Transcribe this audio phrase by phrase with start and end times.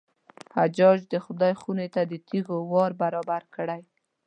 [0.57, 3.81] حجاج د خدای خونې ته د تېږو وار برابر کړی.